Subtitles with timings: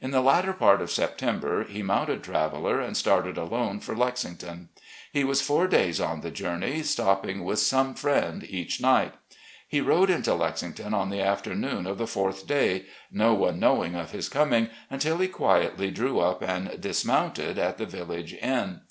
[0.00, 4.68] In the latter part of September, he moimted Traveller and started alone for Lexington.
[5.12, 9.14] He was four days on the journey, stopping with some friend each night.
[9.66, 13.32] He rode into Lexington on the afternoon of the fourth day, i84 recollections OF GENERAL
[13.32, 17.76] LEE no one knowing of his coming until he quietly drew up and dismounted at
[17.76, 18.82] the village inn.